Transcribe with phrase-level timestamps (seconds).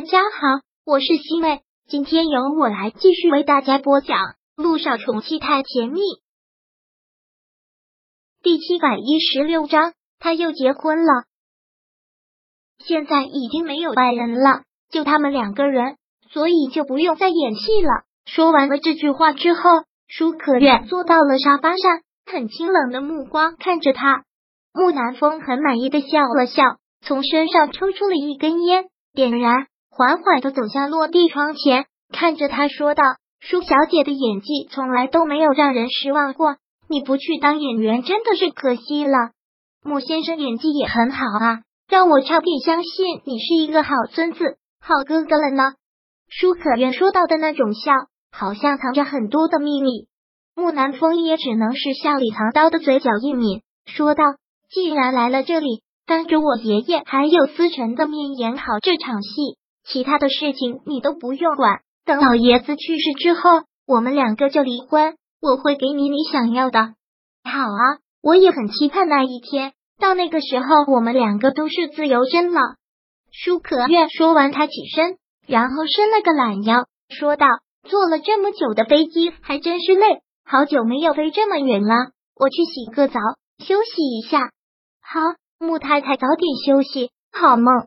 [0.00, 4.16] 大家好，我是西妹，今天由我来继续为大家播讲
[4.56, 6.00] 《路上宠妻太甜蜜》
[8.42, 9.92] 第七百一十六章。
[10.18, 11.24] 他又结婚了，
[12.78, 15.98] 现在已经没有外人了，就他们两个人，
[16.30, 18.04] 所以就不用再演戏了。
[18.24, 19.60] 说完了这句话之后，
[20.08, 24.24] 舒可月坐到了沙发上，很清冷的目光看着他。
[24.72, 29.66] 木南风很满意的笑了笑，从身上抽出了一根烟，点燃。
[29.90, 33.02] 缓缓的走向落地窗前，看着他说道
[33.40, 36.56] ：“舒小姐的演技从来都没有让人失望过，
[36.88, 39.16] 你不去当演员真的是可惜了。
[39.82, 45.72] 穆先生演技也很好啊，让我差点相信你是一个好孙子、好哥哥了呢。”
[46.30, 47.92] 舒可愿说到的那种笑，
[48.30, 50.06] 好像藏着很多的秘密。
[50.54, 54.24] 木南风也只能是笑里藏刀的嘴角一抿，说道
[54.70, 63.40] ：“既然来了这里，当着我爷爷还有思辰的面演好这场戏。”其他的事情你都不用管，等老爷子去世之后，
[63.86, 66.94] 我们两个就离婚，我会给你你想要的。
[67.44, 72.60] 好啊，我也很期盼那一天，到那个时候，我们两个都是自由身了。
[73.32, 77.46] 舒可愿说完，他起身，然后伸了个懒腰，说道
[77.88, 81.94] ：“坐了这么久的飞机，还真是累，好久没有飞这么远了，
[82.36, 83.18] 我去洗个澡，
[83.58, 84.50] 休息一下。”
[85.00, 85.20] 好，
[85.58, 87.86] 穆太太早点休息，好梦。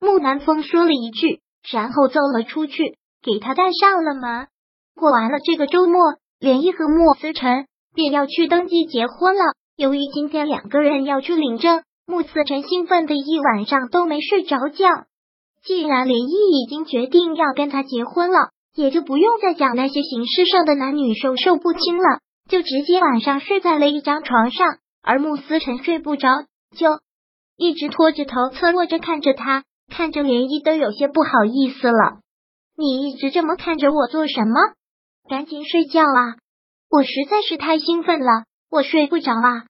[0.00, 1.40] 木南风说了一句。
[1.72, 4.48] 然后走了出去，给他带上了门。
[4.94, 5.98] 过完了这个周末，
[6.38, 7.64] 连毅和莫思辰
[7.94, 9.42] 便要去登记结婚了。
[9.74, 14.86] 由于今天两个人要去领证，穆思辰兴奋的一晚上都没睡着觉。
[15.64, 24.66] 既然连毅已经决定要跟他结婚了，也就不用再讲那些形式上的男女授受不亲了，就直接晚上睡在了一张床上。
[25.02, 26.28] 而穆思辰睡不着，
[26.76, 27.00] 就
[27.56, 29.64] 一直拖着头侧卧着看着他。
[29.88, 32.20] 看着涟漪都有些不好意思了，
[32.76, 34.74] 你一直这么看着我做什么？
[35.28, 36.36] 赶紧睡觉啊！
[36.90, 39.64] 我实在是太兴奋了，我睡不着啊。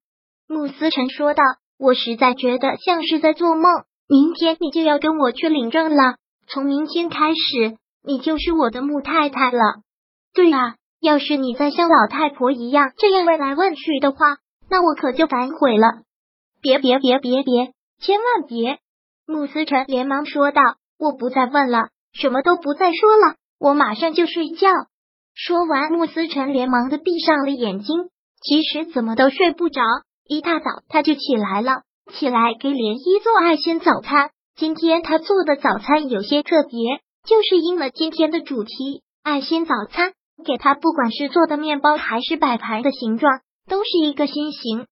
[0.49, 1.43] 穆思辰说道
[1.79, 3.65] ：“我实在觉得像是在做梦。
[4.09, 6.17] 明天你就要跟我去领证了，
[6.47, 9.81] 从明天开始你就是我的穆太太了。
[10.35, 14.37] 对啊，要是你再像老太婆一样这样问来问去的话，
[14.69, 16.03] 那我可就反悔了。
[16.61, 18.79] 别别别别别，千万别！”
[19.27, 20.61] 穆思辰连忙说道
[20.99, 24.69] ：“我不再问了，什么都不再说了，我马上就睡觉。”
[25.35, 28.11] 说完，穆思辰连忙的闭上了眼睛。
[28.43, 29.81] 其实怎么都睡不着，
[30.29, 34.31] 一大早他就起来了，起来给莲漪做爱心早餐。
[34.57, 40.12] 今天他做的早餐有些特别，就是应了今天的主题——爱心早餐。
[40.45, 44.87] 给他不管是做的面包还是摆盘的形状，都是一个心形。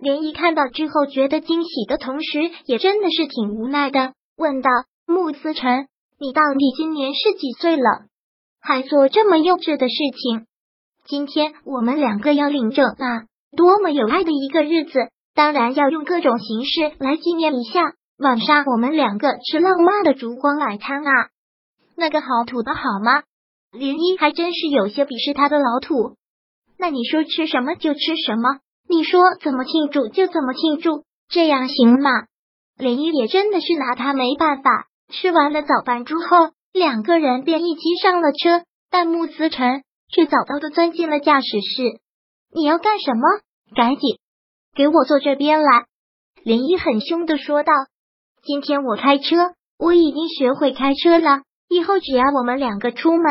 [0.00, 4.70] 连一看到之后，觉得惊喜的同时，也真的是挺无奈的，问道
[5.06, 5.88] ：“穆思辰，
[6.18, 8.06] 你到底今年是几岁了？
[8.62, 10.46] 还做这么幼稚的事情？
[11.06, 15.10] 今天我们两个要领证啊，多么有爱的一个日子！
[15.34, 17.94] 当然要用各种形式来纪念一下。
[18.18, 21.28] 晚上我们两个吃浪漫的烛光晚餐啊，
[21.96, 23.22] 那个好土的好吗？”
[23.72, 26.16] 连一还真是有些鄙视他的老土。
[26.78, 28.60] 那你说吃什么就吃什么。
[28.90, 32.10] 你说怎么庆祝就怎么庆祝，这样行吗？
[32.76, 34.88] 林一也真的是拿他没办法。
[35.12, 42.00] 吃完了早饭之后，两个人便一起上了车，但穆思辰却早早的钻进了驾驶室。
[42.52, 43.28] 你要干什么？
[43.76, 44.18] 赶紧
[44.74, 45.84] 给我坐这边来！
[46.42, 47.72] 林一很凶的说道
[48.42, 53.22] ：“今天我开车，我已经学会开车了，以后只要我们两个出门，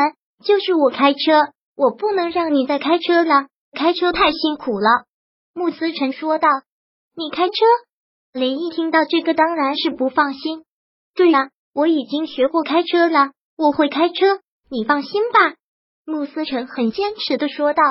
[0.42, 5.04] 就是我开车，我不能让你再开车了，开车太辛苦了。”
[5.54, 6.48] 穆思辰说道
[7.16, 7.54] ：“你开车？”
[8.32, 10.64] 林毅听到这个当然是不放心。
[11.14, 14.40] 对呀，我已经学过开车了，我会开车，
[14.70, 15.56] 你放心吧。”
[16.06, 17.82] 穆思辰很坚持的说道。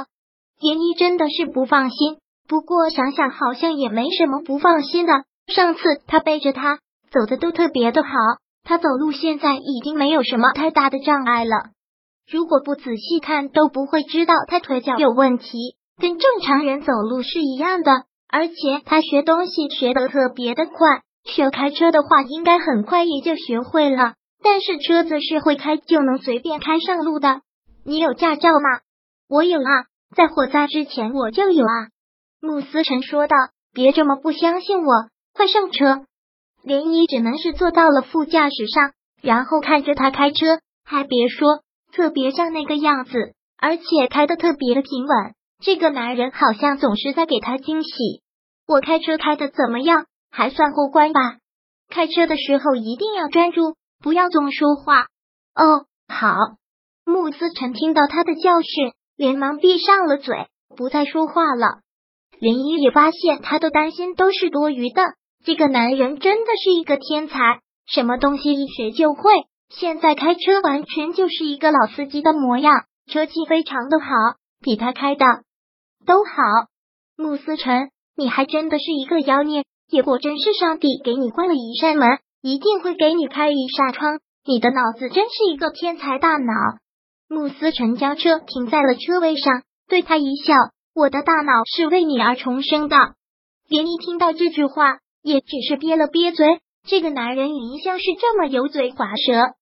[0.61, 5.23] 林毅真的是不放心，不过想想好像也没什么不放心的。
[5.47, 6.79] 上次他背着他
[7.11, 8.09] 走的都特别的好，
[8.63, 11.55] 他走路现在已经没有什么太大的障碍了。
[12.29, 15.77] 如果不仔细看，都不会知道他腿脚有问题。
[15.99, 17.91] 跟正常人走路是一样的，
[18.29, 18.55] 而且
[18.85, 21.01] 他学东西学得特别的快。
[21.25, 24.13] 学开车的话，应该很快也就学会了。
[24.41, 27.41] 但是车子是会开就能随便开上路的。
[27.83, 28.79] 你有驾照吗？
[29.27, 29.85] 我有啊，
[30.15, 31.89] 在火灾之前我就有啊。
[32.41, 33.35] 穆思辰说道
[33.75, 36.05] ：“别这么不相信我，快上车。”
[36.63, 41.59] 涟漪只能是坐到了副驾驶上，然后看着他开车，还别说，
[41.91, 45.33] 特别像那个样子，而且开的特别的平稳。
[45.61, 47.89] 这个男人好像总是在给他惊喜。
[48.65, 50.05] 我开车开的怎么样？
[50.31, 51.19] 还算过关吧。
[51.89, 55.07] 开车的时候一定要专注，不要总说话，
[55.55, 56.35] 哦，好。
[57.03, 60.47] 穆思辰听到他的教训，连忙闭上了嘴，
[60.77, 61.79] 不再说话了。
[62.39, 65.01] 林一也发现他的担心都是多余的。
[65.43, 69.31] 这个男人真的是一个天才，什么东西一学就会。
[69.69, 74.05] 现在开车完全就是一个老司机的模样，车技非常的好，
[74.61, 75.25] 比他开的
[76.09, 76.31] 都好。
[77.15, 84.19] 慕思辰，你还真的是一个妖孽，也果真是上帝给你关了一扇门，一定会给你开一扇窗。
[84.43, 86.53] 你的脑子真是一个天才大脑。
[87.27, 90.55] 慕思辰将车停在了车位上，对他一笑。
[90.95, 92.97] 我的大脑是为你而重生的。
[93.67, 96.59] 连一听到这句话，也只是憋了憋嘴。
[96.87, 99.53] 这个男人一向是这么油嘴滑舌。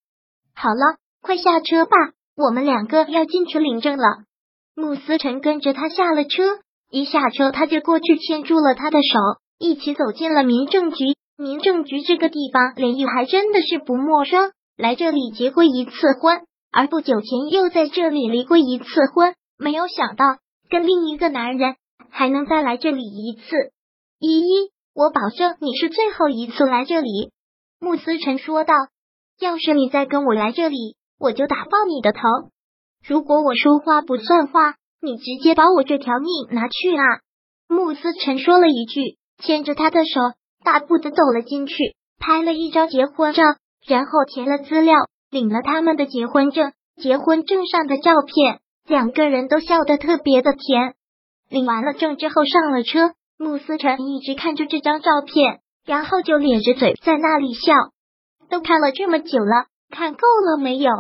[0.55, 1.91] 好了，快下车吧，
[2.38, 4.26] 我们两个要进去领证了。
[4.77, 6.44] 穆思辰跟着他下了车，
[6.91, 9.19] 一下车他就过去牵住了他的手，
[9.57, 11.15] 一起走进了民政局。
[11.35, 15.91] 民政局这个地方，林玉还真的是不陌生，来这里结过一次
[16.21, 16.41] 婚，
[16.71, 19.33] 而不久前又在这里离过一次婚。
[19.57, 20.25] 没有想到。
[20.69, 21.77] 跟另一个男人
[22.09, 23.71] 还能再来这里一次，
[24.19, 27.31] 依依，我保证你是最后一次来这里。”
[27.80, 28.73] 穆思辰说道
[29.39, 32.19] ，“要是你再跟我来这里，我就打爆你的头。
[33.07, 37.04] 如果我说话不算话，你直接把我这条命拿去啊！”
[37.69, 40.19] 穆思辰说了一句，牵着他的手，
[40.63, 41.75] 大步的走了进去，
[42.19, 43.44] 拍了一张结婚照，
[43.88, 44.98] 然后填了资料，
[45.31, 48.59] 领了他们的结婚证，结婚证上的照片。
[48.86, 50.95] 两个人都笑得特别的甜。
[51.50, 57.74] 领完了证之后上了车，穆思辰一直看着这张照片，然后就咧着嘴在那里笑。
[58.50, 60.92] 都看了这么久了，看够了没有？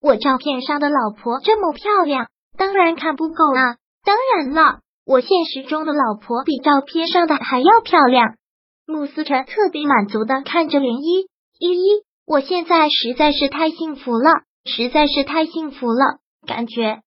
[0.00, 3.76] 我照片上的老婆这么漂亮，当然看不够啊！
[4.04, 8.34] 当然了，我现实中的老婆比照片上的还要漂亮。
[8.86, 11.26] 穆思辰特别满足的看着林依
[11.58, 14.30] 依依，我现在实在是太幸福了，
[14.64, 17.00] 实在是太幸福了，感觉。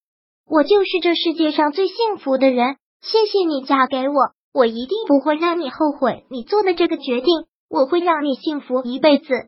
[0.46, 4.16] 我就是这世界上最幸福的人，谢谢你嫁给我，
[4.52, 9.48] 我一定不会让你后悔你做的这个决定，我会让你幸福一辈子。